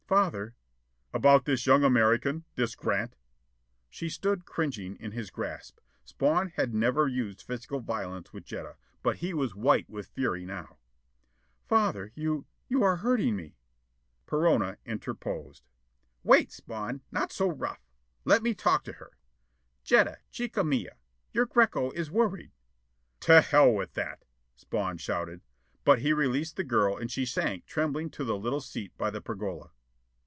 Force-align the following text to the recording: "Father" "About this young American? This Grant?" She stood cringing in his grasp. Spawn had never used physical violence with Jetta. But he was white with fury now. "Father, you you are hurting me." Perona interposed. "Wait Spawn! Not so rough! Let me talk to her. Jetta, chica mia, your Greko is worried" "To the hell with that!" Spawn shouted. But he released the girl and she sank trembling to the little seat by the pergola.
"Father" 0.07 0.55
"About 1.13 1.45
this 1.45 1.65
young 1.65 1.85
American? 1.85 2.43
This 2.55 2.75
Grant?" 2.75 3.15
She 3.89 4.09
stood 4.09 4.43
cringing 4.43 4.97
in 4.97 5.13
his 5.13 5.29
grasp. 5.31 5.79
Spawn 6.03 6.49
had 6.57 6.73
never 6.73 7.07
used 7.07 7.41
physical 7.41 7.79
violence 7.79 8.33
with 8.33 8.43
Jetta. 8.43 8.75
But 9.03 9.19
he 9.19 9.33
was 9.33 9.55
white 9.55 9.89
with 9.89 10.09
fury 10.09 10.45
now. 10.45 10.79
"Father, 11.65 12.11
you 12.13 12.45
you 12.67 12.83
are 12.83 12.97
hurting 12.97 13.37
me." 13.37 13.55
Perona 14.27 14.75
interposed. 14.85 15.63
"Wait 16.23 16.51
Spawn! 16.51 16.99
Not 17.09 17.31
so 17.31 17.49
rough! 17.49 17.87
Let 18.25 18.43
me 18.43 18.53
talk 18.53 18.83
to 18.83 18.93
her. 18.95 19.17
Jetta, 19.81 20.17
chica 20.29 20.65
mia, 20.65 20.97
your 21.31 21.45
Greko 21.45 21.89
is 21.93 22.11
worried" 22.11 22.51
"To 23.21 23.27
the 23.31 23.41
hell 23.43 23.71
with 23.71 23.93
that!" 23.93 24.25
Spawn 24.57 24.97
shouted. 24.97 25.39
But 25.85 25.99
he 25.99 26.11
released 26.11 26.57
the 26.57 26.65
girl 26.65 26.97
and 26.97 27.09
she 27.09 27.25
sank 27.25 27.65
trembling 27.65 28.09
to 28.09 28.25
the 28.25 28.37
little 28.37 28.59
seat 28.59 28.91
by 28.97 29.09
the 29.09 29.21
pergola. 29.21 29.71